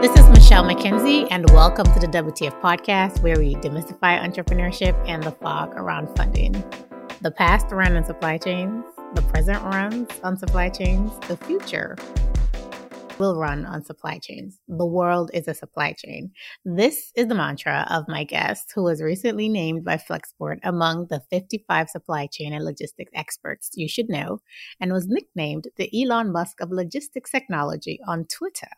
[0.00, 5.22] This is Michelle McKenzie, and welcome to the WTF podcast, where we demystify entrepreneurship and
[5.22, 6.52] the fog around funding.
[7.20, 8.82] The past ran on supply chains,
[9.14, 11.98] the present runs on supply chains, the future
[13.18, 14.58] will run on supply chains.
[14.68, 16.30] The world is a supply chain.
[16.64, 21.20] This is the mantra of my guest, who was recently named by Flexport among the
[21.28, 24.40] 55 supply chain and logistics experts you should know,
[24.80, 28.70] and was nicknamed the Elon Musk of logistics technology on Twitter.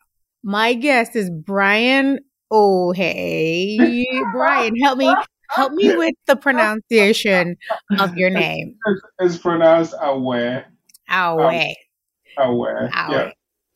[0.43, 2.21] My guest is Brian
[2.55, 5.13] Oh, hey, Brian, help me
[5.49, 7.57] help me with the pronunciation
[7.99, 8.77] of your name.
[9.19, 10.65] It's, pronounced Awe.
[11.09, 11.75] Awe.
[12.37, 13.11] Um, Awe.
[13.11, 13.31] Yeah.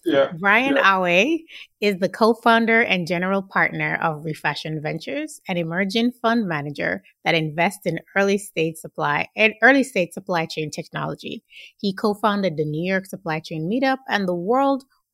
[0.04, 0.32] Yeah.
[0.38, 0.95] Brian yeah.
[0.95, 1.38] Awe
[1.80, 7.87] is the co-founder and general partner of Refashiond Ventures, an emerging fund manager that invests
[7.87, 11.42] in early stage supply and early stage supply chain technology.
[11.78, 14.34] He co-founded the New York Supply Chain Meetup and the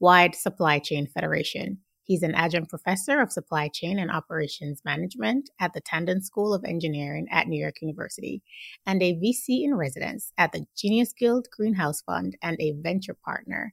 [0.02, 1.79] Worldwide Supply Chain Federation.
[2.02, 6.64] He's an adjunct professor of supply chain and operations management at the Tandon School of
[6.64, 8.42] Engineering at New York University
[8.84, 13.72] and a VC in residence at the Genius Guild Greenhouse Fund and a venture partner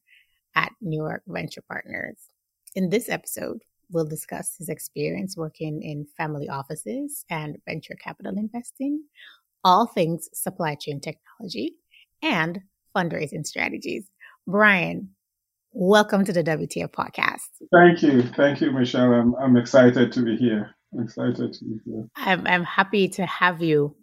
[0.53, 2.17] at Newark Venture Partners.
[2.75, 9.03] In this episode, we'll discuss his experience working in family offices and venture capital investing,
[9.63, 11.77] all things supply chain technology,
[12.21, 12.61] and
[12.95, 14.05] fundraising strategies.
[14.45, 15.09] Brian,
[15.71, 17.41] welcome to the WTF podcast.
[17.71, 18.23] Thank you.
[18.23, 19.13] Thank you, Michelle.
[19.13, 20.75] I'm, I'm excited to be here.
[20.93, 22.07] I'm excited to be here.
[22.15, 23.95] I'm, I'm happy to have you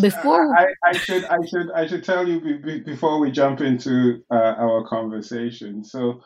[0.00, 3.60] before I, I, should I should I should tell you be, be, before we jump
[3.60, 5.84] into uh, our conversation.
[5.84, 6.20] So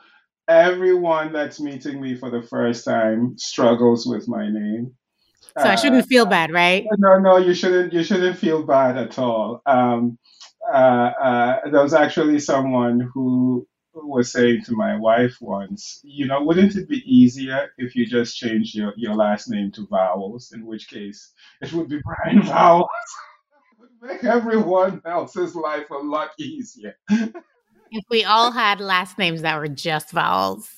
[0.48, 4.95] everyone that's meeting me for the first time struggles with my name.
[5.59, 6.87] So uh, I shouldn't feel bad, right?
[6.98, 7.93] No, no, you shouldn't.
[7.93, 9.61] You shouldn't feel bad at all.
[9.67, 10.19] Um,
[10.72, 16.42] uh, uh there was actually someone who was saying to my wife once, you know,
[16.42, 20.53] wouldn't it be easier if you just changed your, your last name to vowels?
[20.53, 22.89] In which case, it would be Brian Vowels
[24.00, 26.97] make everyone else's life a lot easier.
[27.09, 30.70] if we all had last names that were just vowels.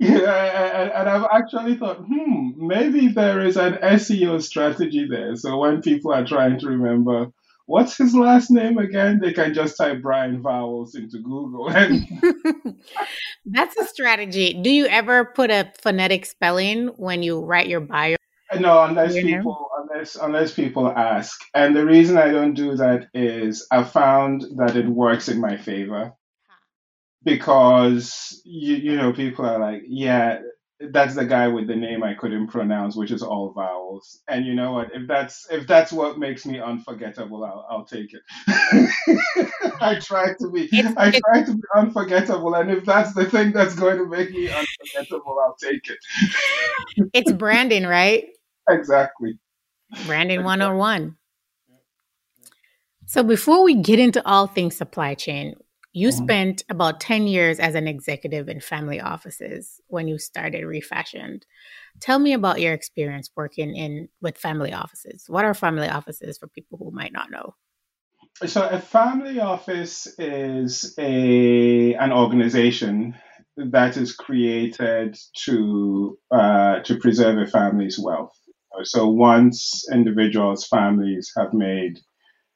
[0.00, 5.36] Yeah, and, and, I've actually thought, hmm, maybe there is an SEO strategy there.
[5.36, 7.28] So when people are trying to remember
[7.66, 11.70] what's his last name again, they can just type Brian Vowels into Google.
[11.70, 12.06] And
[13.46, 14.60] That's a strategy.
[14.62, 18.16] Do you ever put a phonetic spelling when you write your bio?
[18.58, 21.40] No, unless people unless unless people ask.
[21.54, 25.56] And the reason I don't do that is I found that it works in my
[25.56, 26.12] favor
[27.24, 30.40] because you you know people are like, yeah,
[30.90, 34.20] that's the guy with the name I couldn't pronounce, which is all vowels.
[34.28, 34.90] And you know what?
[34.94, 38.22] If that's if that's what makes me unforgettable, I'll I'll take it.
[39.80, 43.74] I try to be I try to be unforgettable, and if that's the thing that's
[43.74, 47.10] going to make me unforgettable, I'll take it.
[47.12, 48.24] it's branding, right?
[48.68, 49.38] Exactly.
[50.06, 51.16] Branding 101.
[53.06, 55.54] So before we get into all things supply chain,
[55.92, 56.24] you mm-hmm.
[56.24, 61.42] spent about 10 years as an executive in family offices when you started Refashiond.
[62.00, 65.24] Tell me about your experience working in with family offices.
[65.28, 67.54] What are family offices for people who might not know?
[68.46, 73.14] So a family office is a an organization
[73.56, 78.32] that is created to uh, to preserve a family's wealth.
[78.84, 81.98] So once individuals, families have made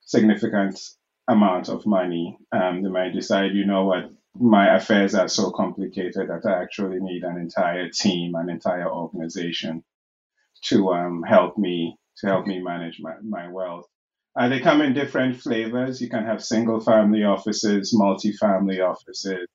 [0.01, 0.81] significant
[1.29, 6.29] amount of money, um, they might decide, you know what, my affairs are so complicated
[6.29, 9.83] that I actually need an entire team, an entire organization
[10.65, 13.87] to um, help me to help me manage my, my wealth.
[14.39, 16.01] Uh, they come in different flavors.
[16.01, 19.47] You can have single family offices, multi-family offices,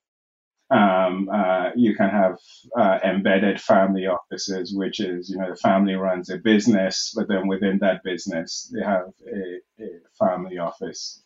[0.72, 2.38] um, uh, you can have
[2.78, 7.48] uh, embedded family offices, which is, you know, the family runs a business, but then
[7.48, 11.22] within that business, they have a, a family office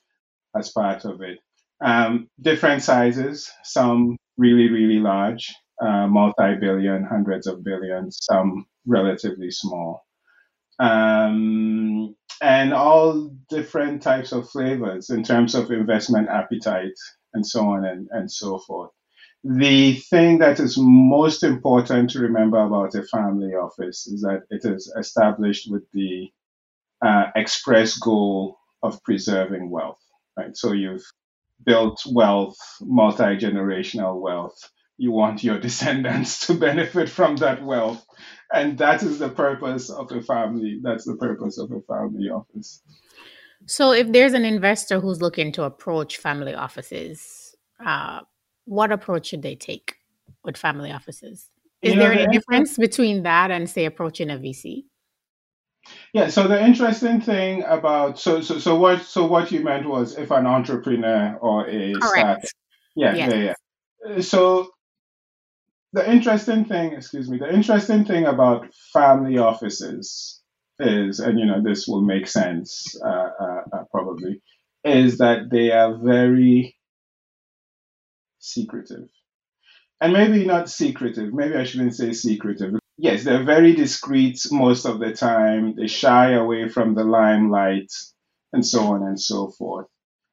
[0.58, 1.40] as part of it.
[1.84, 9.52] Um, different sizes, some really, really large, uh, multi billion, hundreds of billions, some relatively
[9.52, 10.06] small.
[10.80, 16.98] Um, and all different types of flavors in terms of investment appetite
[17.34, 18.92] and so on and, and so forth
[19.46, 24.66] the thing that is most important to remember about a family office is that it
[24.66, 26.32] is established with the
[27.06, 30.02] uh, express goal of preserving wealth.
[30.38, 31.04] Right, so you've
[31.66, 34.58] built wealth, multi generational wealth.
[34.98, 38.06] You want your descendants to benefit from that wealth,
[38.54, 40.80] and that is the purpose of a family.
[40.82, 42.82] That's the purpose of a family office.
[43.68, 48.22] So, if there's an investor who's looking to approach family offices, uh,
[48.66, 49.96] what approach should they take
[50.44, 51.50] with family offices?
[51.82, 54.86] Is you know, there any difference between that and say approaching a VC?
[56.16, 56.30] Yeah.
[56.30, 60.32] So the interesting thing about so so so what so what you meant was if
[60.32, 62.54] an entrepreneur or a Correct.
[62.96, 63.34] Yeah, yes.
[63.34, 63.54] yeah,
[64.08, 64.22] yeah.
[64.22, 64.70] So
[65.92, 70.42] the interesting thing, excuse me, the interesting thing about family offices
[70.80, 74.42] is, and you know, this will make sense uh, uh, uh, probably,
[74.86, 76.78] is that they are very
[78.40, 79.10] secretive.
[80.00, 82.72] And maybe not secretive, maybe I shouldn't say secretive.
[82.98, 85.76] Yes, they're very discreet most of the time.
[85.76, 87.92] They shy away from the limelight
[88.54, 89.88] and so on and so forth.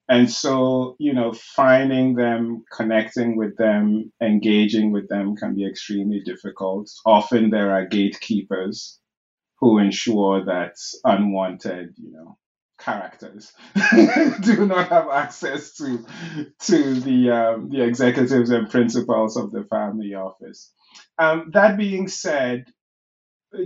[0.08, 6.20] And so, you know, finding them, connecting with them, engaging with them can be extremely
[6.20, 6.90] difficult.
[7.06, 9.00] Often there are gatekeepers
[9.60, 12.38] who ensure that unwanted, you know,
[12.82, 13.52] characters
[14.42, 16.04] do not have access to
[16.60, 20.72] to the um, the executives and principals of the family office.
[21.18, 22.66] Um, that being said,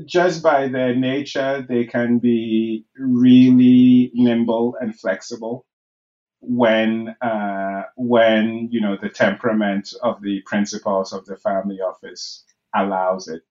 [0.04, 5.66] just by their nature, they can be really nimble and flexible
[6.40, 13.28] when uh, when you know the temperament of the principals of the family office allows
[13.28, 13.42] it.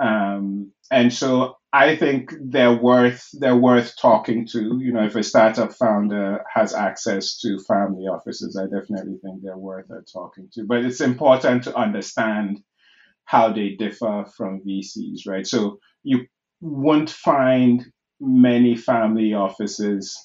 [0.00, 4.78] Um, and so I think they're worth they're worth talking to.
[4.80, 9.56] You know, if a startup founder has access to family offices, I definitely think they're
[9.56, 10.64] worth talking to.
[10.64, 12.60] But it's important to understand
[13.24, 15.46] how they differ from VCs, right?
[15.46, 16.26] So you
[16.60, 17.86] won't find
[18.20, 20.16] many family offices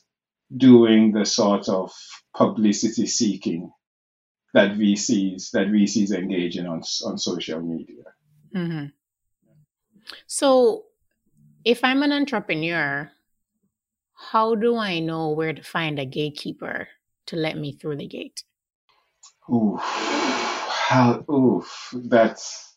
[0.58, 1.92] doing the sort of
[2.36, 3.72] publicity seeking
[4.56, 8.04] that VCs that VCs engage in on on social media.
[8.56, 8.86] Mm-hmm.
[10.28, 10.86] So,
[11.66, 13.12] if I'm an entrepreneur,
[14.14, 16.88] how do I know where to find a gatekeeper
[17.26, 18.44] to let me through the gate?
[19.52, 22.75] Oof, how, oof, that's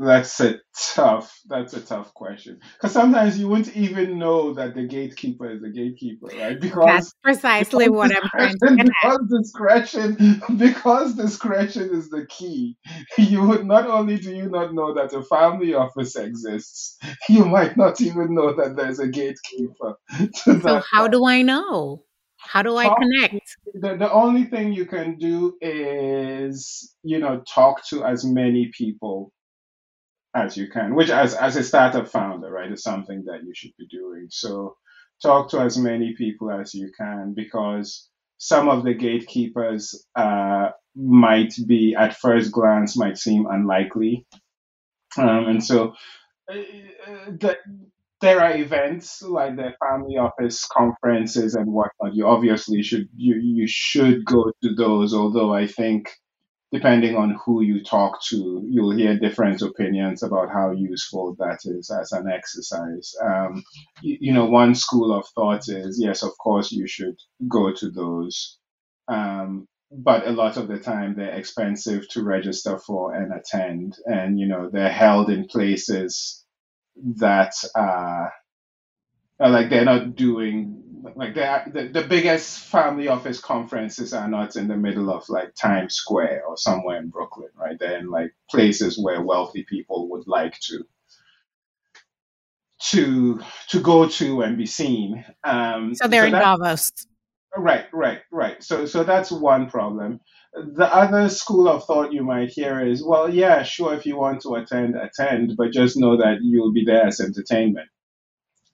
[0.00, 0.58] that's a
[0.94, 1.38] tough.
[1.46, 5.68] That's a tough question because sometimes you wouldn't even know that the gatekeeper is the
[5.68, 6.58] gatekeeper, right?
[6.58, 12.26] Because that's precisely because what I'm trying to get Because discretion, because discretion is the
[12.26, 12.78] key.
[13.18, 16.98] You would not only do you not know that a family office exists,
[17.28, 19.96] you might not even know that there's a gatekeeper.
[20.62, 22.04] so how do I know?
[22.38, 23.56] How do I talk, connect?
[23.74, 29.32] The, the only thing you can do is, you know, talk to as many people
[30.34, 33.72] as you can, which as, as a startup founder, right, is something that you should
[33.78, 34.26] be doing.
[34.30, 34.76] So
[35.22, 41.52] talk to as many people as you can because some of the gatekeepers uh, might
[41.66, 44.26] be at first glance might seem unlikely.
[45.18, 45.92] Um, and so
[46.50, 46.54] uh,
[47.38, 47.58] the,
[48.20, 52.14] there are events like the family office conferences and whatnot.
[52.14, 55.14] You obviously should you you should go to those.
[55.14, 56.10] Although I think
[56.72, 61.90] depending on who you talk to, you'll hear different opinions about how useful that is
[61.90, 63.14] as an exercise.
[63.22, 63.64] Um,
[64.02, 67.16] you, you, know, one school of thought is yes, of course, you should
[67.48, 68.58] go to those.
[69.08, 73.96] Um, but a lot of the time they're expensive to register for and attend.
[74.06, 76.44] And, you know, they're held in places
[77.16, 78.32] that are
[79.48, 80.79] like they're not doing
[81.14, 85.94] like the, the biggest family office conferences are not in the middle of like Times
[85.94, 87.78] Square or somewhere in Brooklyn, right?
[87.78, 90.84] They're in like places where wealthy people would like to
[92.82, 95.24] to to go to and be seen.
[95.44, 96.90] Um, so they're so in that, Davos.
[97.56, 98.62] Right, right, right.
[98.62, 100.20] So so that's one problem.
[100.52, 104.40] The other school of thought you might hear is, well, yeah, sure, if you want
[104.42, 107.88] to attend, attend, but just know that you'll be there as entertainment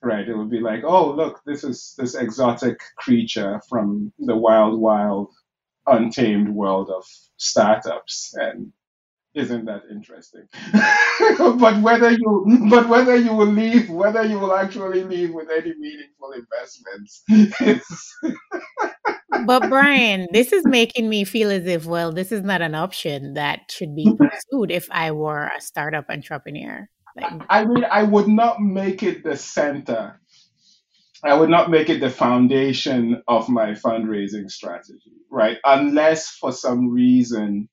[0.01, 0.27] right?
[0.27, 5.33] It would be like, oh, look, this is this exotic creature from the wild, wild,
[5.85, 7.05] untamed world of
[7.37, 8.71] startups, and
[9.33, 10.47] isn't that interesting?
[11.59, 15.73] but whether you, but whether you will leave, whether you will actually leave with any
[15.77, 17.23] meaningful investments,
[19.45, 23.33] but Brian, this is making me feel as if, well, this is not an option
[23.35, 26.89] that should be pursued if I were a startup entrepreneur.
[27.49, 30.19] I mean, I would not make it the center.
[31.23, 35.57] I would not make it the foundation of my fundraising strategy, right?
[35.65, 37.69] Unless for some reason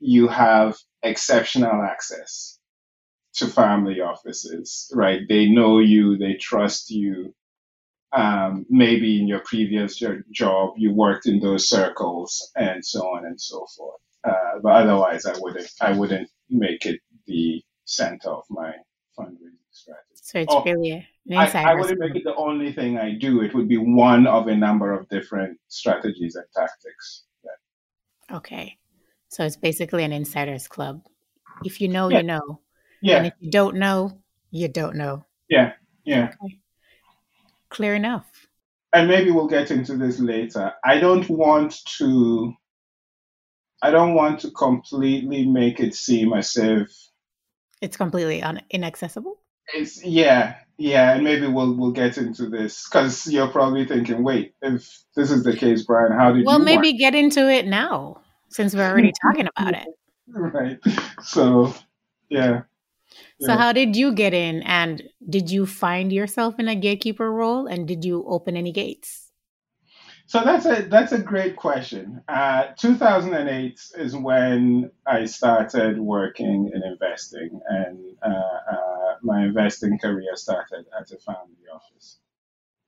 [0.00, 2.58] you have exceptional access
[3.34, 5.22] to family offices, right?
[5.28, 7.34] They know you, they trust you.
[8.12, 10.02] Um, maybe in your previous
[10.32, 14.00] job you worked in those circles, and so on and so forth.
[14.24, 15.70] Uh, but otherwise, I wouldn't.
[15.80, 18.72] I wouldn't make it the center of my
[19.18, 20.02] fundraising strategy.
[20.14, 23.42] So it's oh, really I, I wouldn't make it the only thing I do.
[23.42, 27.24] It would be one of a number of different strategies and tactics.
[28.30, 28.76] Okay.
[29.28, 31.02] So it's basically an insiders club.
[31.64, 32.18] If you know, yeah.
[32.18, 32.60] you know.
[33.02, 33.16] Yeah.
[33.18, 34.18] And if you don't know,
[34.50, 35.24] you don't know.
[35.48, 35.72] Yeah.
[36.04, 36.32] Yeah.
[36.44, 36.58] Okay.
[37.70, 38.26] Clear enough.
[38.92, 40.72] And maybe we'll get into this later.
[40.84, 42.54] I don't want to
[43.82, 46.90] I don't want to completely make it seem as if
[47.86, 49.38] it's completely un- inaccessible.
[49.74, 54.54] It's yeah, yeah, and maybe we'll we'll get into this because you're probably thinking, wait,
[54.60, 57.66] if this is the case, Brian, how did you well, maybe want- get into it
[57.66, 59.88] now since we're already talking about it.
[60.28, 60.78] Right.
[61.22, 61.74] So,
[62.28, 62.62] yeah.
[63.40, 63.56] So, yeah.
[63.56, 67.86] how did you get in, and did you find yourself in a gatekeeper role, and
[67.86, 69.25] did you open any gates?
[70.26, 72.20] So that's a that's a great question.
[72.28, 80.34] Uh, 2008 is when I started working in investing, and uh, uh, my investing career
[80.34, 82.18] started at a family office.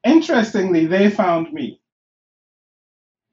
[0.04, 1.80] Interestingly, they found me.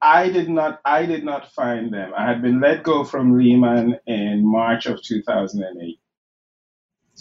[0.00, 2.12] I did not I did not find them.
[2.16, 5.98] I had been let go from Lehman in March of 2008.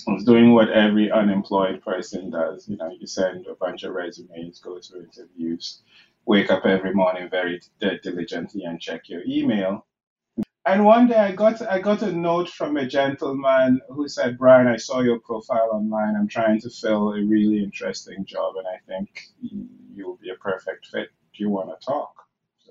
[0.07, 2.67] I was doing what every unemployed person does.
[2.67, 5.81] You know, you send a bunch of resumes, go to interviews
[6.25, 9.85] wake up every morning very diligently and check your email.
[10.67, 14.67] And one day I got I got a note from a gentleman who said, "Brian,
[14.67, 16.15] I saw your profile online.
[16.15, 19.09] I'm trying to fill a really interesting job, and I think
[19.95, 21.09] you'll be a perfect fit.
[21.33, 22.15] Do you want to talk?"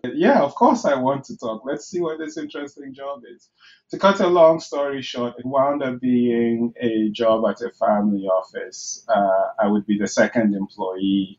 [0.03, 1.63] Yeah, of course I want to talk.
[1.65, 3.49] Let's see what this interesting job is.
[3.91, 8.27] To cut a long story short, it wound up being a job at a family
[8.27, 9.05] office.
[9.09, 11.39] Uh, I would be the second employee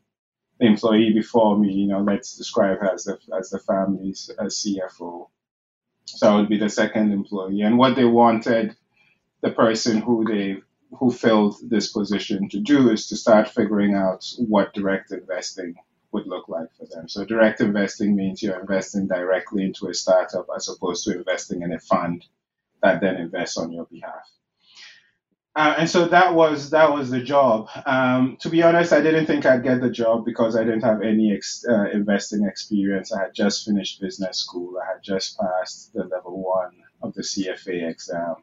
[0.59, 4.55] employee before me, you know, let's describe her as the, as the family's uh, as
[4.55, 5.27] CFO.
[6.05, 7.61] So I would be the second employee.
[7.61, 8.75] And what they wanted
[9.41, 10.57] the person who they
[10.97, 15.75] who filled this position to do is to start figuring out what direct investing
[16.11, 17.09] would look like for them.
[17.09, 21.73] So direct investing means you're investing directly into a startup as opposed to investing in
[21.73, 22.23] a fund
[22.81, 24.29] that then invests on your behalf.
[25.55, 27.69] Uh, and so that was that was the job.
[27.85, 31.01] Um, to be honest, I didn't think I'd get the job because I didn't have
[31.01, 33.13] any ex- uh, investing experience.
[33.13, 34.75] I had just finished business school.
[34.83, 36.71] I had just passed the level one
[37.03, 38.35] of the CFA exam,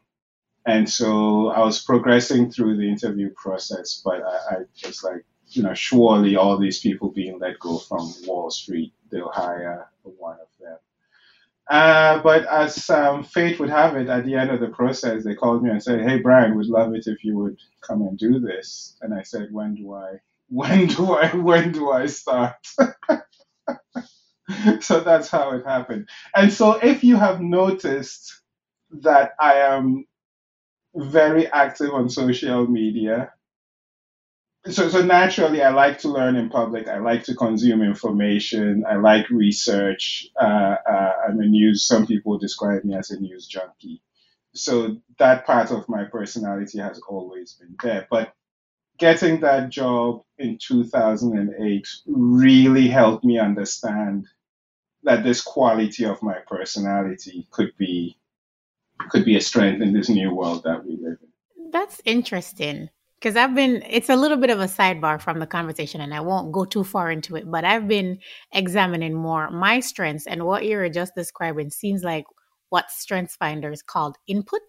[0.65, 4.01] and so I was progressing through the interview process.
[4.03, 8.13] But I, I was like, you know, surely all these people being let go from
[8.25, 10.47] Wall Street, they'll hire one of.
[11.69, 15.35] Uh, but as um, fate would have it, at the end of the process, they
[15.35, 18.39] called me and said, "Hey, Brian, we'd love it if you would come and do
[18.39, 20.17] this." And I said, "When do I?
[20.49, 21.29] When do I?
[21.35, 22.55] When do I start?"
[24.81, 26.09] so that's how it happened.
[26.35, 28.41] And so, if you have noticed
[29.01, 30.05] that I am
[30.95, 33.33] very active on social media,
[34.69, 36.87] so so naturally i like to learn in public.
[36.87, 38.85] I like to consume information.
[38.89, 40.27] I like research.
[40.39, 44.01] Uh, uh, i'm a news some people describe me as a news junkie.
[44.55, 48.07] So that part of my personality has always been there.
[48.09, 48.33] But
[48.99, 54.27] getting that job in 2008 really helped me understand
[55.03, 58.17] that this quality of my personality could be
[59.09, 61.71] could be a strength in this new world that we live in.
[61.71, 62.89] That's interesting
[63.23, 66.19] because I've been, it's a little bit of a sidebar from the conversation and I
[66.19, 68.19] won't go too far into it, but I've been
[68.51, 72.25] examining more my strengths and what you're just describing seems like
[72.67, 74.59] what Strengths Finders called input,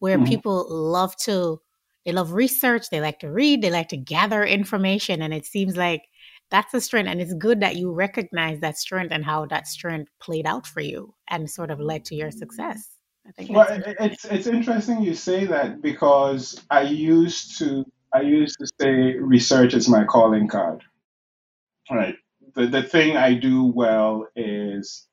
[0.00, 0.26] where mm-hmm.
[0.26, 1.60] people love to,
[2.04, 5.22] they love research, they like to read, they like to gather information.
[5.22, 6.02] And it seems like
[6.50, 7.08] that's a strength.
[7.08, 10.80] And it's good that you recognize that strength and how that strength played out for
[10.80, 12.97] you and sort of led to your success.
[13.28, 18.56] I think well, it's it's interesting you say that because I used to I used
[18.58, 20.82] to say research is my calling card.
[21.90, 22.16] Right.
[22.54, 25.06] The the thing I do well is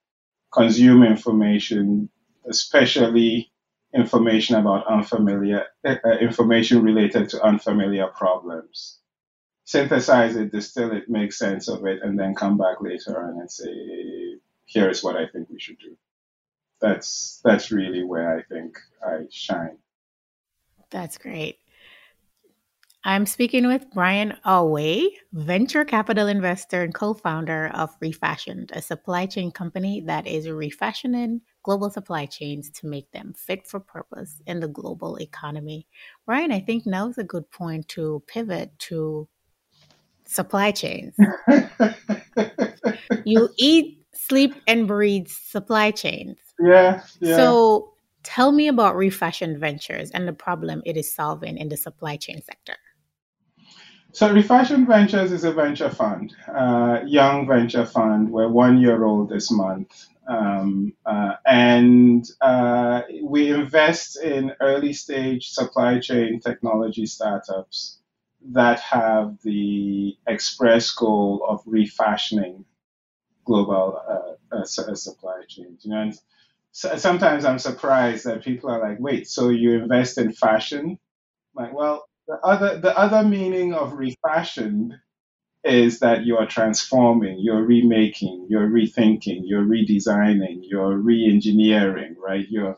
[0.54, 2.10] consume information,
[2.50, 3.52] especially
[3.94, 9.00] information about unfamiliar uh, information related to unfamiliar problems.
[9.66, 13.52] Synthesize it, distill it, make sense of it, and then come back later on and
[13.52, 15.98] say, here is what I think we should do
[16.82, 19.78] that's that's really where I think I shine.
[20.92, 21.60] That's great.
[23.08, 29.52] I'm speaking with Brian Aoaeh, venture capital investor and co-founder of Refashiond, a supply chain
[29.52, 34.68] company that is refashioning global supply chains to make them fit for purpose in the
[34.68, 35.88] global economy.
[36.26, 39.28] Brian, I think now is a good point to pivot to
[40.26, 41.16] supply chains.
[43.24, 46.38] you eat, sleep, and breathe supply chains.
[46.60, 47.36] Yeah, yeah.
[47.36, 47.94] So
[48.24, 52.42] tell me about Refashiond Ventures and the problem it is solving in the supply chain
[52.42, 52.78] sector.
[54.12, 58.32] So Refashiond Ventures is a venture fund, uh, young venture fund.
[58.32, 60.08] We're one year old this month.
[60.28, 68.00] Um, uh, and uh, we invest in early stage supply chain technology startups
[68.52, 72.64] that have the express goal of refashioning
[73.44, 75.84] global uh, uh, supply chains.
[75.84, 76.12] You know,
[76.76, 81.00] so, sometimes I'm surprised that people are like, "Wait, so you invest in fashion?"
[81.56, 84.94] Like, well, the other the other meaning of refashioned
[85.64, 92.48] is that you are transforming, you're remaking, you're rethinking, you're redesigning, you're re-engineering, right?
[92.50, 92.78] You're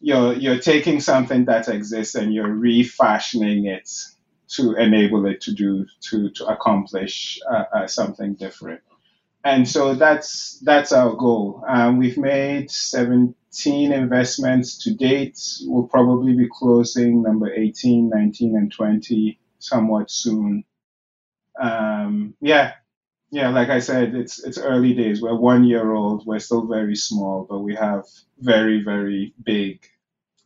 [0.00, 3.90] you're you're taking something that exists and you're refashioning it
[4.48, 8.80] to enable it to do to to accomplish uh, uh, something different.
[9.44, 11.64] And so that's that's our goal.
[11.68, 15.38] Um, we've made 17 investments to date.
[15.64, 20.64] We'll probably be closing number 18, 19, and 20 somewhat soon
[21.60, 22.74] um, yeah,
[23.30, 25.22] yeah, like I said, it's it's early days.
[25.22, 26.26] We're one year old.
[26.26, 28.04] We're still very small, but we have
[28.40, 29.82] very very big,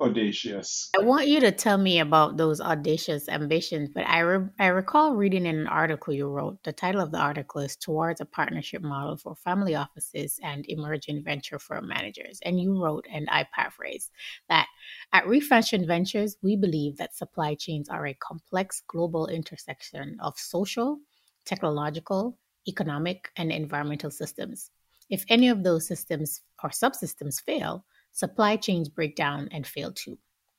[0.04, 0.90] audacious.
[0.98, 3.90] I want you to tell me about those audacious ambitions.
[3.94, 6.62] But I re- I recall reading in an article you wrote.
[6.64, 11.24] The title of the article is "Towards a Partnership Model for Family Offices and Emerging
[11.24, 14.10] Venture Firm Managers," and you wrote, and I paraphrase
[14.48, 14.66] that.
[15.12, 20.98] At Refashiond Ventures, we believe that supply chains are a complex global intersection of social,
[21.44, 24.70] technological, economic, and environmental systems.
[25.10, 30.18] If any of those systems or subsystems fail, supply chains break down and fail too,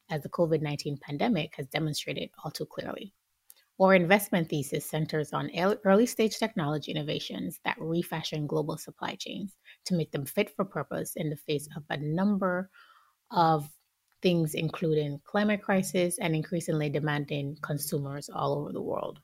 [0.10, 3.14] as the COVID 19 pandemic has demonstrated all too clearly.
[3.82, 5.50] Our investment thesis centers on
[5.84, 9.56] early stage technology innovations that refashion global supply chains
[9.86, 12.70] to make them fit for purpose in the face of a number
[13.32, 13.70] of
[14.22, 19.20] things including climate crisis and increasingly demanding consumers all over the world.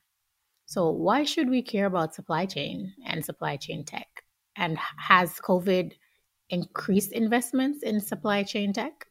[0.65, 4.07] So, why should we care about supply chain and supply chain tech?
[4.55, 5.93] And has COVID
[6.49, 9.05] increased investments in supply chain tech?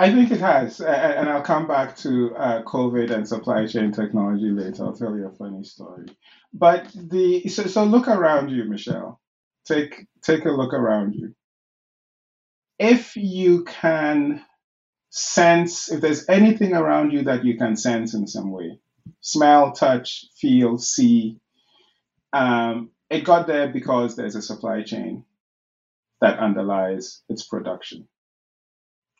[0.00, 4.50] I think it has, and I'll come back to uh, COVID and supply chain technology
[4.50, 4.84] later.
[4.84, 6.06] I'll tell you a funny story.
[6.52, 9.20] But the so, so look around you, Michelle.
[9.66, 11.34] Take take a look around you.
[12.78, 14.44] If you can
[15.10, 18.78] sense, if there's anything around you that you can sense in some way,
[19.20, 21.40] smell, touch, feel, see,
[22.32, 25.24] um, it got there because there's a supply chain
[26.20, 28.08] that underlies its production.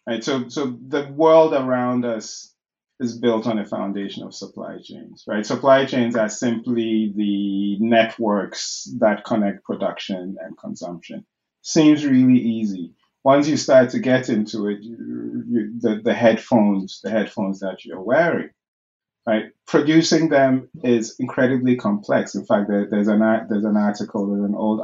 [0.07, 0.25] Right.
[0.25, 2.55] So, so the world around us
[2.99, 5.25] is built on a foundation of supply chains.
[5.27, 5.45] Right.
[5.45, 11.27] Supply chains are simply the networks that connect production and consumption.
[11.63, 17.01] Seems really easy once you start to get into it, you, you, the, the headphones,
[17.03, 18.51] the headphones that you're wearing,
[19.27, 19.47] right?
[19.67, 22.35] Producing them is incredibly complex.
[22.35, 24.81] In fact, there, there's an there's an article, there's an old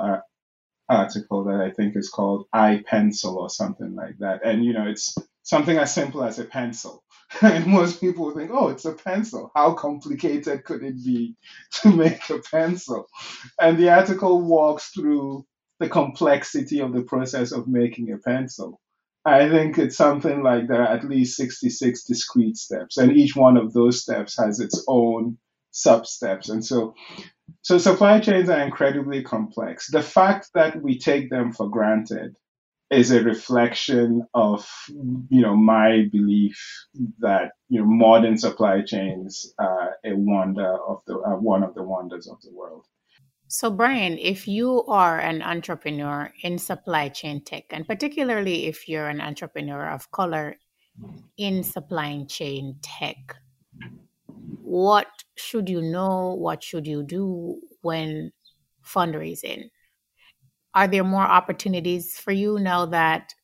[0.88, 4.86] article that I think is called I Pencil or something like that, and you know,
[4.86, 7.04] it's something as simple as a pencil.
[7.42, 9.50] and most people think, oh, it's a pencil.
[9.54, 11.36] How complicated could it be
[11.82, 13.06] to make a pencil?
[13.60, 15.46] And the article walks through
[15.80, 18.80] the complexity of the process of making a pencil.
[19.26, 23.56] I think it's something like there are at least 66 discrete steps, and each one
[23.56, 25.38] of those steps has its own
[25.70, 26.50] sub steps.
[26.50, 26.94] And so,
[27.62, 29.90] so supply chains are incredibly complex.
[29.90, 32.36] The fact that we take them for granted
[32.90, 36.58] is a reflection of, you know, my belief
[37.18, 42.28] that you know modern supply chains are a wonder of the one of the wonders
[42.28, 42.86] of the world.
[43.48, 49.08] So, Brian, if you are an entrepreneur in supply chain tech, and particularly if you're
[49.08, 50.56] an entrepreneur of color
[51.36, 53.36] in supply chain tech,
[54.62, 56.34] what should you know?
[56.34, 58.32] What should you do when
[58.84, 59.64] fundraising?
[60.74, 63.34] Are there more opportunities for you now that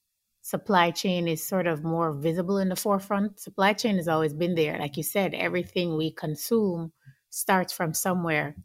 [0.42, 3.38] supply chain is sort of more visible in the forefront?
[3.38, 4.78] Supply chain has always been there.
[4.78, 6.92] Like you said, everything we consume
[7.30, 8.56] starts from somewhere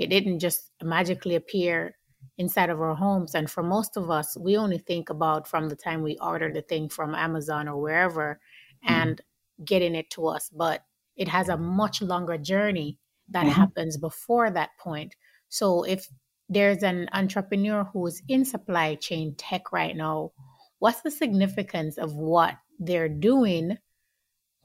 [0.00, 1.94] it didn't just magically appear
[2.38, 3.34] inside of our homes.
[3.34, 6.62] And for most of us, we only think about from the time we order the
[6.62, 8.40] thing from Amazon or wherever
[8.82, 8.94] mm-hmm.
[8.94, 9.20] and
[9.62, 10.48] getting it to us.
[10.48, 10.82] But
[11.20, 13.50] it has a much longer journey that mm-hmm.
[13.50, 15.14] happens before that point.
[15.50, 16.08] So if
[16.48, 20.32] there's an entrepreneur who is in supply chain tech right now,
[20.78, 23.76] what's the significance of what they're doing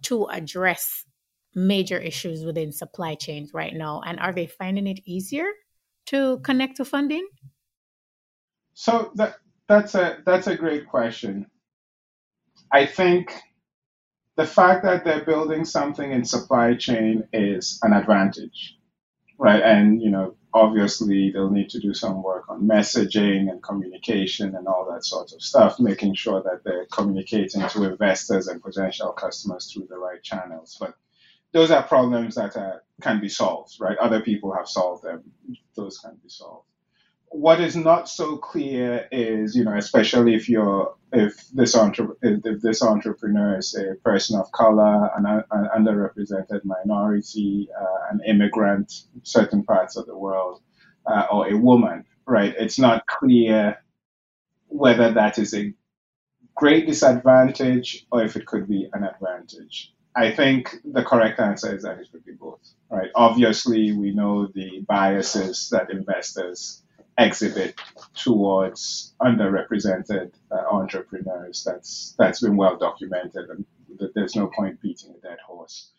[0.03, 1.03] to address
[1.53, 4.01] major issues within supply chains right now?
[4.05, 5.47] And are they finding it easier
[6.07, 7.27] to connect to funding?
[8.75, 9.35] So that
[9.67, 11.47] that's a that's a great question.
[12.71, 13.33] I think
[14.37, 18.77] the fact that they're building something in supply chain is an advantage.
[19.39, 19.61] right?
[19.63, 24.67] And you know, obviously they'll need to do some work on messaging and communication and
[24.67, 29.71] all that sort of stuff, making sure that they're communicating to investors and potential customers
[29.73, 30.77] through the right channels.
[30.79, 30.95] But
[31.53, 33.97] those are problems that uh, can be solved, right?
[33.99, 35.23] Other people have solved them;
[35.75, 36.67] those can be solved
[37.29, 42.83] what is not so clear is, you know, especially if you're if this if this
[42.83, 48.91] entrepreneur is a person of color, an, an underrepresented minority, uh, an immigrant,
[49.23, 50.61] certain parts of the world,
[51.07, 52.53] uh, or a woman, right?
[52.57, 53.77] It's not clear
[54.67, 55.73] whether that is a
[56.55, 59.93] great disadvantage or if it could be an advantage.
[60.15, 63.11] I think the correct answer is that it could be both, right?
[63.15, 66.83] Obviously, we know the biases that investors
[67.17, 67.79] exhibit
[68.15, 71.63] towards underrepresented uh, entrepreneurs.
[71.65, 73.65] That's that's been well documented, and
[74.15, 75.91] there's no point beating a dead horse.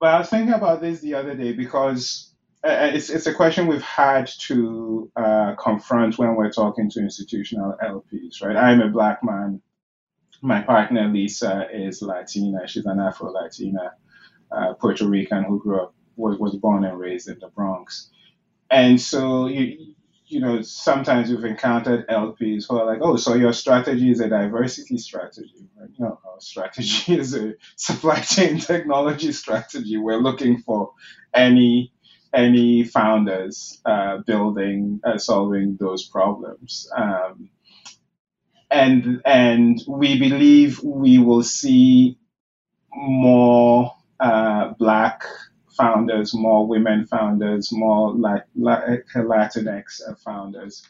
[0.00, 2.32] But I was thinking about this the other day because
[2.64, 7.00] uh, uh, it's it's a question we've had to uh, confront when we're talking to
[7.00, 8.56] institutional LPs, right?
[8.56, 9.62] I'm a black man.
[10.42, 12.68] My partner Lisa is Latina.
[12.68, 13.80] She's an Afro Latina
[14.52, 18.10] uh, Puerto Rican who grew up was was born and raised in the Bronx.
[18.70, 19.95] And so you,
[20.28, 24.28] you know, sometimes we've encountered LPs who are like, oh, so your strategy is a
[24.28, 25.68] diversity strategy.
[25.78, 25.90] Right?
[25.98, 29.96] No, our strategy is a supply chain technology strategy.
[29.96, 30.92] We're looking for
[31.34, 31.92] any
[32.34, 36.90] any founders uh, building uh, solving those problems.
[36.94, 37.50] Um,
[38.70, 42.18] and and we believe we will see
[42.94, 45.24] more uh, black
[45.76, 50.88] founders, more women founders, more like Latinx founders.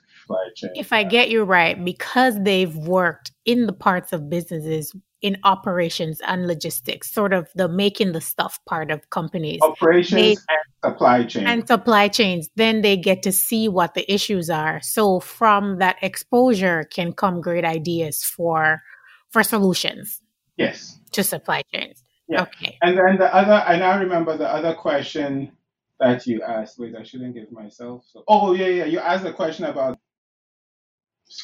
[0.75, 6.21] If I get you right, because they've worked in the parts of businesses in operations
[6.27, 9.61] and logistics, sort of the making the stuff part of companies.
[9.63, 11.47] Operations they, and supply chain.
[11.47, 14.81] And supply chains, then they get to see what the issues are.
[14.83, 18.83] So from that exposure can come great ideas for
[19.31, 20.21] for solutions.
[20.57, 20.99] Yes.
[21.13, 22.03] To supply chains.
[22.29, 22.43] Yeah.
[22.43, 22.79] Okay.
[22.83, 25.53] And then the other, and I now remember the other question
[26.01, 26.79] that you asked.
[26.79, 28.05] Wait, I shouldn't give myself.
[28.13, 28.85] So, oh yeah, yeah.
[28.87, 29.99] You asked a question about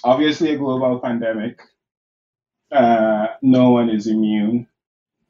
[0.04, 1.60] obviously a global pandemic.
[2.72, 4.68] Uh, no one is immune.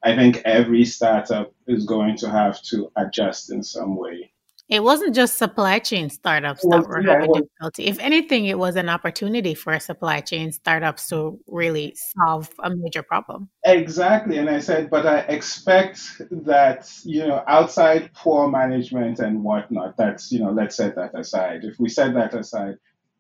[0.03, 4.32] I think every startup is going to have to adjust in some way.
[4.73, 7.85] It wasn't just supply chain startups that were yeah, having difficulty.
[7.85, 13.03] If anything, it was an opportunity for supply chain startups to really solve a major
[13.03, 13.51] problem.
[13.67, 14.39] Exactly.
[14.39, 20.33] And I said, but I expect that, you know, outside poor management and whatnot, that's,
[20.33, 21.65] you know, let's set that aside.
[21.65, 22.77] If we set that aside,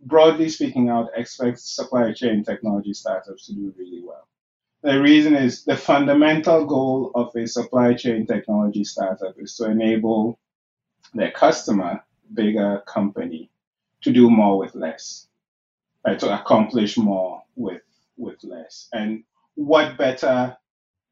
[0.06, 4.26] broadly speaking, I would expect supply chain technology startups to do really well.
[4.82, 10.38] The reason is the fundamental goal of a supply chain technology startup is to enable
[11.14, 12.02] their customer,
[12.34, 13.50] bigger company,
[14.02, 15.28] to do more with less,
[16.06, 16.18] right?
[16.18, 17.82] To accomplish more with
[18.16, 18.88] with less.
[18.92, 20.56] And what better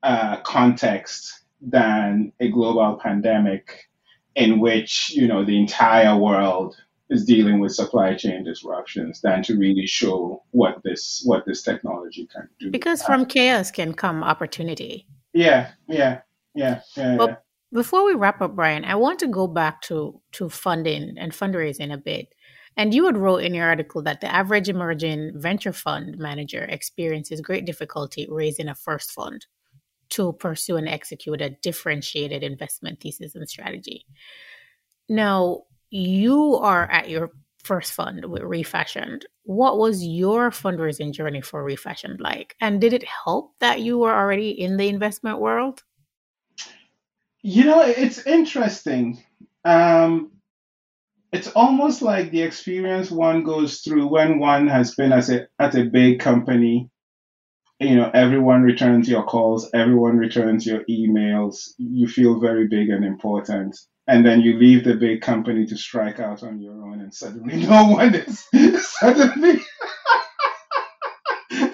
[0.02, 3.88] uh, context than a global pandemic
[4.34, 6.76] in which you know the entire world
[7.10, 12.26] is dealing with supply chain disruptions than to really show what this what this technology
[12.32, 12.70] can do.
[12.70, 15.06] Because from uh, chaos can come opportunity.
[15.32, 16.20] Yeah, yeah,
[16.54, 17.16] yeah, yeah.
[17.16, 17.36] Well, yeah.
[17.72, 21.92] Before we wrap up, Brian, I want to go back to to funding and fundraising
[21.92, 22.34] a bit.
[22.76, 27.40] And you had wrote in your article that the average emerging venture fund manager experiences
[27.40, 29.46] great difficulty raising a first fund
[30.10, 34.04] to pursue and execute a differentiated investment thesis and strategy.
[35.08, 37.30] Now, you are at your
[37.62, 39.22] first fund with Refashiond.
[39.44, 42.56] What was your fundraising journey for Refashiond like?
[42.60, 45.82] And did it help that you were already in the investment world?
[47.42, 49.22] You know, it's interesting.
[49.64, 50.32] Um,
[51.32, 55.76] it's almost like the experience one goes through when one has been as a, at
[55.76, 56.90] a big company.
[57.78, 61.70] You know, everyone returns your calls, everyone returns your emails.
[61.78, 63.78] You feel very big and important.
[64.06, 67.56] And then you leave the big company to strike out on your own, and suddenly
[67.66, 68.44] no one is.
[68.84, 69.60] suddenly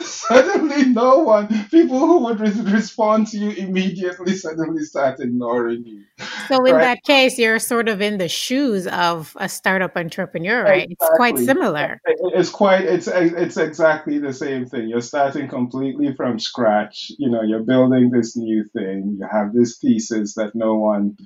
[0.07, 6.03] suddenly no one, people who would re- respond to you immediately suddenly start ignoring you.
[6.49, 6.81] So in right?
[6.81, 10.89] that case, you're sort of in the shoes of a startup entrepreneur, right?
[10.91, 10.97] Exactly.
[11.01, 12.01] It's quite similar.
[12.07, 14.89] It's quite, it's, it's exactly the same thing.
[14.89, 17.11] You're starting completely from scratch.
[17.19, 19.19] You know, you're building this new thing.
[19.21, 21.17] You have this thesis that no one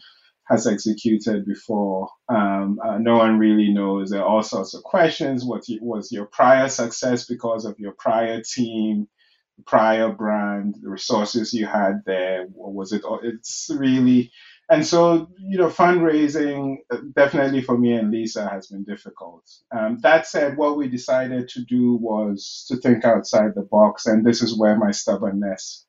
[0.50, 2.08] has executed before.
[2.28, 4.10] Um, uh, no one really knows.
[4.10, 5.44] There are all sorts of questions.
[5.44, 9.08] What was your prior success because of your prior team,
[9.64, 12.46] prior brand, the resources you had there?
[12.50, 13.02] Was it?
[13.22, 14.32] It's really,
[14.68, 19.44] and so, you know, fundraising uh, definitely for me and Lisa has been difficult.
[19.70, 24.26] Um, that said, what we decided to do was to think outside the box, and
[24.26, 25.86] this is where my stubbornness,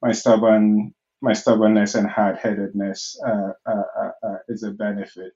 [0.00, 0.94] my stubborn,
[1.24, 5.32] my stubbornness and hard-headedness uh, uh, uh, uh is a benefit.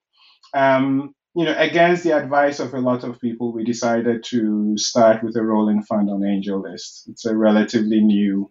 [0.55, 5.25] Um, you know, against the advice of a lot of people, we decided to start
[5.25, 7.09] with a rolling fund on AngelList.
[7.09, 8.51] It's a relatively new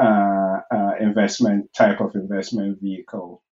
[0.00, 3.42] uh, uh, investment type of investment vehicle.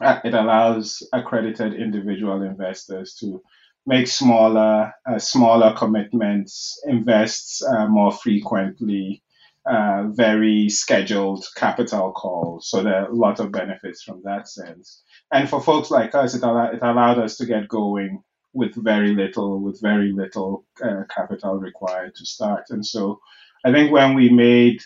[0.00, 3.42] Uh, it allows accredited individual investors to
[3.86, 9.22] make smaller, smaller commitments, invest more frequently,
[9.66, 12.68] uh, very scheduled capital calls.
[12.70, 15.02] So there are a lot of benefits from that sense.
[15.32, 18.22] And for folks like us, it, al- it allowed us to get going
[18.54, 22.64] with very little, with very little uh, capital required to start.
[22.70, 23.20] And so
[23.64, 24.80] I think when we made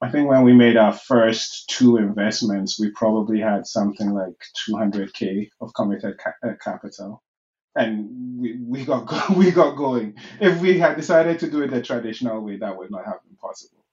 [0.00, 4.36] I think when we made our first two investments, we probably had something like
[4.70, 7.24] 200k of committed ca- uh, capital,
[7.76, 10.16] and we, we got we got going.
[10.40, 13.36] If we had decided to do it the traditional way, that would not have been
[13.38, 13.85] possible.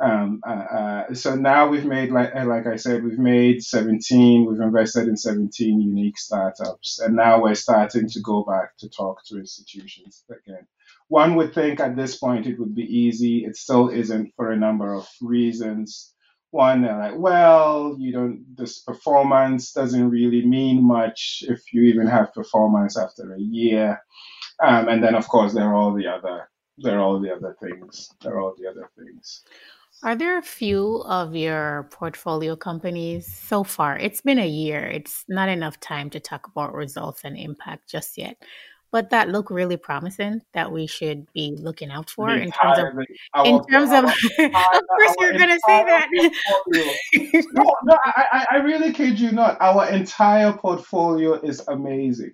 [0.00, 4.46] Um, uh, uh, so now we've made, like, uh, like I said, we've made 17,
[4.46, 9.24] we've invested in 17 unique startups, and now we're starting to go back to talk
[9.26, 10.66] to institutions again.
[11.08, 13.44] One would think at this point it would be easy.
[13.44, 16.14] It still isn't for a number of reasons.
[16.50, 22.06] One, they're like, well, you don't, this performance doesn't really mean much if you even
[22.06, 24.02] have performance after a year.
[24.62, 27.56] Um, and then, of course, there are all the other, there are all the other
[27.60, 28.10] things.
[28.22, 29.42] There are all the other things.
[30.02, 33.96] Are there a few of your portfolio companies so far?
[33.96, 34.84] It's been a year.
[34.84, 38.36] It's not enough time to talk about results and impact just yet,
[38.92, 42.84] but that look really promising that we should be looking out for in terms of
[43.34, 46.08] our, in terms our, of of course you're going to say that
[47.52, 52.32] no no I, I really kid you not our entire portfolio is amazing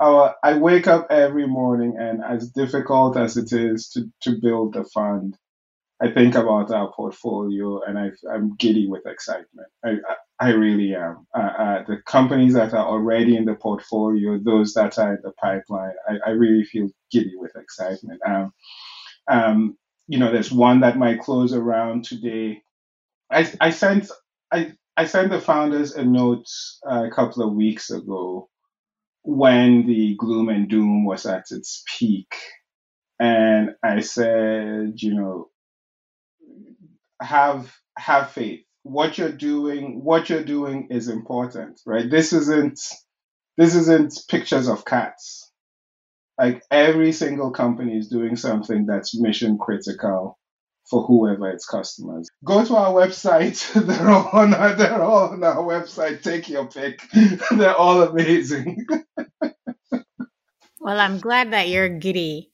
[0.00, 4.84] i wake up every morning and as difficult as it is to to build the
[4.84, 5.36] fund
[6.00, 9.68] I think about our portfolio and I, am giddy with excitement.
[9.84, 11.26] I, I, I really am.
[11.36, 15.32] Uh, uh, the companies that are already in the portfolio, those that are in the
[15.32, 18.20] pipeline, I, I really feel giddy with excitement.
[18.26, 18.52] Um,
[19.30, 22.62] um, you know, there's one that might close around today.
[23.30, 24.10] I, I sent
[24.50, 26.46] I, I sent the founders a note
[26.90, 28.48] uh, a couple of weeks ago
[29.22, 32.34] when the gloom and doom was at its peak.
[33.20, 35.50] And I said, you know,
[37.20, 38.60] have have faith.
[38.82, 42.10] What you're doing, what you're doing is important, right?
[42.10, 42.80] This isn't
[43.56, 45.50] this isn't pictures of cats.
[46.38, 50.38] Like every single company is doing something that's mission critical
[50.90, 52.28] for whoever its customers.
[52.44, 53.72] Go to our website.
[53.86, 56.22] They're all on our, they're all on our website.
[56.22, 57.02] Take your pick.
[57.52, 58.86] they're all amazing.
[60.80, 62.50] well, I'm glad that you're giddy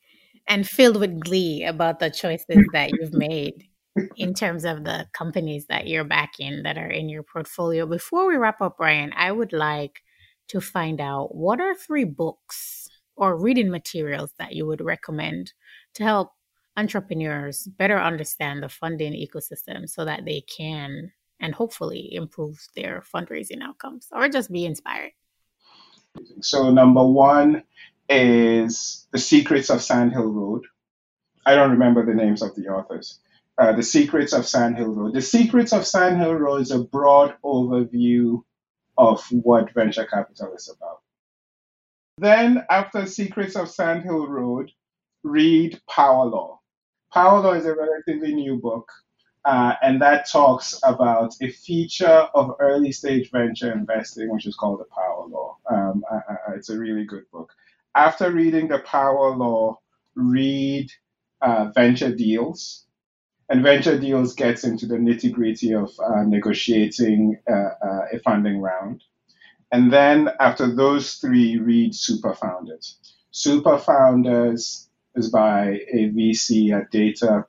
[0.49, 3.69] and filled with glee about the choices that you've made
[4.17, 7.87] in terms of the companies that you're backing that are in your portfolio.
[7.87, 10.03] Before we wrap up, Brian, I would like
[10.49, 15.53] to find out what are three books or reading materials that you would recommend
[15.95, 16.33] to help
[16.77, 21.11] entrepreneurs better understand the funding ecosystem so that they can
[21.41, 25.13] and hopefully improve their fundraising outcomes or just be inspired.
[26.41, 27.63] So, number one
[28.09, 30.65] is The Secrets of Sandhill Road.
[31.45, 33.21] I don't remember the names of the authors.
[33.59, 35.15] Uh, the Secrets of Sandhill Road.
[35.15, 38.43] The Secrets of Sandhill Road is a broad overview
[38.99, 41.01] of what venture capital is about.
[42.19, 44.73] Then, after Secrets of Sandhill Road,
[45.23, 46.61] read Power Law.
[47.13, 48.91] Power Law is a relatively new book,
[49.45, 54.81] uh, and that talks about a feature of early stage venture investing, which is called
[54.81, 55.57] the Power Law.
[55.71, 57.53] Um, uh, uh it's a really good book.
[57.97, 59.81] After reading the Power Law,
[60.15, 60.93] read
[61.41, 62.87] uh, Venture Deals
[63.49, 68.61] and venture deals gets into the nitty gritty of uh, negotiating uh, uh, a funding
[68.61, 69.03] round.
[69.73, 72.99] And then after those three, read Super Founders.
[73.31, 77.47] Super Founders is by a VC at Data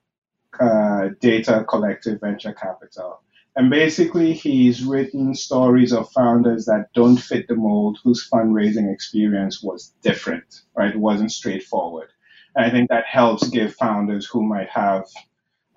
[0.59, 3.21] uh, Data Collective Venture Capital.
[3.57, 9.63] And basically, he's written stories of founders that don't fit the mold, whose fundraising experience
[9.63, 10.93] was different, right?
[10.93, 12.09] It wasn't straightforward.
[12.55, 15.05] And I think that helps give founders who might have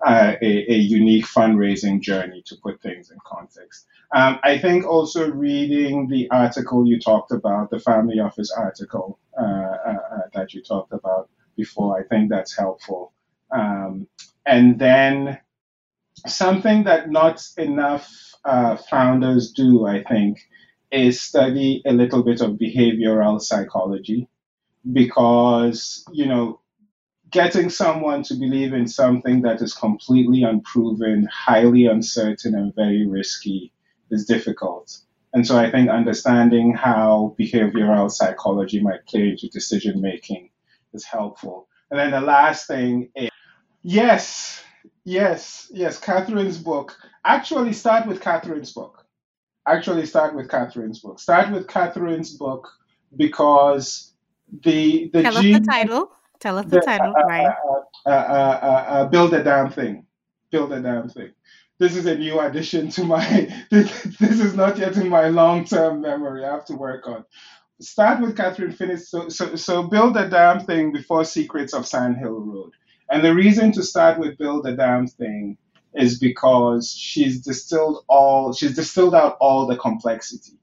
[0.05, 3.87] uh, a, a, unique fundraising journey to put things in context.
[4.15, 9.43] Um, I think also reading the article you talked about, the family office article uh,
[9.43, 13.13] uh, uh, that you talked about before, I think that's helpful.
[13.51, 14.07] Um,
[14.45, 15.39] and then
[16.27, 18.09] something that not enough
[18.45, 20.39] uh, founders do, I think,
[20.91, 24.27] is study a little bit of behavioral psychology
[24.91, 26.59] because, you know,
[27.29, 33.71] getting someone to believe in something that is completely unproven, highly uncertain, and very risky
[34.09, 34.97] is difficult.
[35.33, 40.49] And so I think understanding how behavioral psychology might play into decision making
[40.93, 41.67] is helpful.
[41.89, 43.29] And then the last thing is
[43.81, 44.61] yes,
[45.03, 46.95] yes, yes, Kathryn's book.
[47.25, 49.05] Actually, start with Kathryn's book.
[49.67, 51.19] Actually, start with Kathryn's book.
[51.19, 52.67] Start with Kathryn's book
[53.15, 54.13] because
[54.63, 56.11] the the Tell us the title.
[56.39, 57.55] Tell us the, the title, uh, right?
[58.05, 60.05] Uh, uh, uh, build a damn thing.
[60.49, 61.31] Build a damn thing.
[61.77, 63.23] This is a new addition to my.
[63.69, 66.43] This, this is not yet in my long-term memory.
[66.43, 67.25] I have to work on.
[67.79, 68.97] Start with Kathryn Finney.
[68.97, 72.73] So, so, so build a damn thing before Secrets of Sand Hill Road.
[73.11, 75.57] And the reason to start with build a damn thing
[75.93, 78.53] is because she's distilled all.
[78.53, 80.57] She's distilled out all the complexity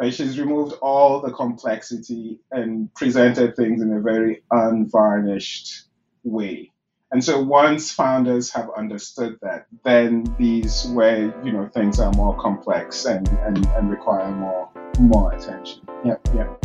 [0.00, 0.12] Right?
[0.12, 5.84] She's removed all the complexity and presented things in a very unvarnished
[6.24, 6.72] way.
[7.12, 12.36] And so once founders have understood that, then these where you know things are more
[12.38, 15.82] complex and, and, and require more more attention.
[16.04, 16.63] Yep, yep.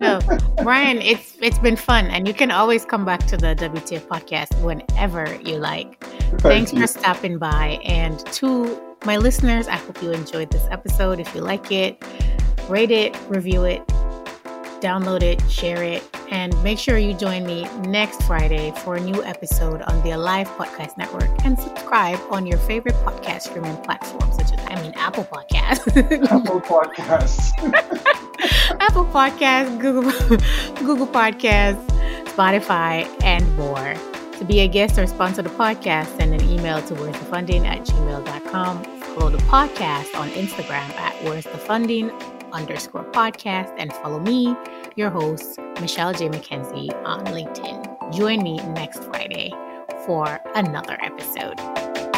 [0.00, 0.20] No,
[0.62, 4.60] Brian, it's it's been fun, and you can always come back to the WTF podcast
[4.62, 5.98] whenever you like.
[6.00, 6.80] Thank Thanks you.
[6.80, 11.20] for stopping by, and to my listeners, I hope you enjoyed this episode.
[11.20, 12.02] If you like it,
[12.68, 13.82] rate it, review it,
[14.80, 19.22] download it, share it, and make sure you join me next Friday for a new
[19.24, 24.52] episode on the Alive Podcast Network and subscribe on your favorite podcast streaming platform, such
[24.52, 25.96] as, I mean, Apple Podcasts.
[26.30, 27.52] Apple Podcasts.
[28.80, 30.10] Apple Podcasts, Google,
[30.84, 31.86] Google Podcasts,
[32.26, 33.94] Spotify, and more.
[34.38, 37.66] To be a guest or sponsor the podcast, send an email to where's the funding
[37.66, 38.84] at gmail.com.
[39.00, 42.10] Follow the podcast on Instagram at where's the funding
[42.52, 44.56] underscore podcast and follow me,
[44.96, 46.28] your host, Michelle J.
[46.28, 48.12] McKenzie on LinkedIn.
[48.12, 49.52] Join me next Friday
[50.06, 52.09] for another episode.